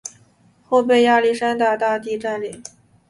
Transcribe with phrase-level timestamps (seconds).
[0.63, 2.63] 后被亚历山大大帝占领。